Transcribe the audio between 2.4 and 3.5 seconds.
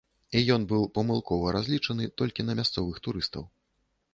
на мясцовых турыстаў.